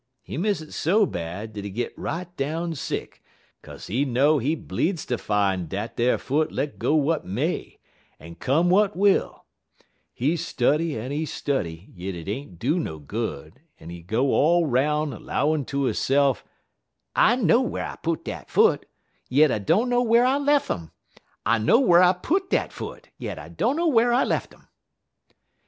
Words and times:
He 0.23 0.35
miss 0.35 0.61
it 0.61 0.73
so 0.73 1.05
bad 1.05 1.53
dat 1.53 1.63
he 1.63 1.69
git 1.69 1.93
right 1.95 2.35
down 2.35 2.73
sick, 2.73 3.21
'kaze 3.61 3.85
he 3.85 4.03
know 4.03 4.39
he 4.39 4.55
bleedz 4.57 5.07
ter 5.07 5.15
fine 5.17 5.67
dat 5.67 5.99
ar 5.99 6.17
foot 6.17 6.51
let 6.51 6.79
go 6.79 6.97
w'at 6.97 7.23
may, 7.23 7.77
let 8.19 8.39
come 8.39 8.69
w'at 8.69 8.95
will. 8.95 9.45
He 10.11 10.35
study 10.37 10.97
en 10.97 11.11
he 11.11 11.27
study, 11.27 11.87
yit 11.93 12.15
't 12.15 12.31
ain't 12.31 12.57
do 12.57 12.79
no 12.79 12.97
good, 12.97 13.61
en 13.79 13.91
he 13.91 14.01
go 14.01 14.31
all 14.31 14.65
'roun' 14.65 15.11
'lowin' 15.23 15.65
ter 15.65 15.77
hisse'f: 15.85 16.43
"'I 17.15 17.35
know 17.35 17.61
whar 17.61 17.81
I 17.83 17.95
put 17.97 18.25
dat 18.25 18.49
foot, 18.49 18.87
yit 19.29 19.51
I 19.51 19.59
dunner 19.59 20.01
whar 20.01 20.25
I 20.25 20.39
lef' 20.39 20.71
um; 20.71 20.89
I 21.45 21.59
know 21.59 21.79
whar 21.79 22.01
I 22.01 22.13
put 22.13 22.49
dat 22.49 22.73
foot, 22.73 23.09
yit 23.19 23.37
I 23.37 23.49
dunner 23.49 23.85
whar 23.85 24.11
I 24.11 24.23
lef' 24.23 24.51
um.' 24.51 24.67